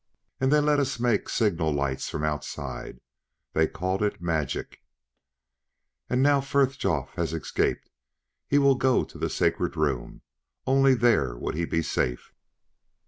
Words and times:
And 0.39 0.51
they 0.51 0.59
let 0.61 0.79
us 0.79 0.99
make 0.99 1.29
signal 1.29 1.71
lights 1.71 2.09
from 2.09 2.23
outside... 2.23 3.01
they 3.53 3.67
called 3.67 4.01
it 4.01 4.19
magic. 4.19 4.81
"And 6.09 6.23
now 6.23 6.41
Frithjof 6.41 7.09
has 7.11 7.33
escaped... 7.35 7.87
he 8.47 8.57
will 8.57 8.73
go 8.73 9.03
to 9.03 9.19
the 9.19 9.29
sacred 9.29 9.77
room... 9.77 10.23
only 10.65 10.95
there 10.95 11.37
would 11.37 11.53
he 11.53 11.65
be 11.65 11.83
safe...." 11.83 12.33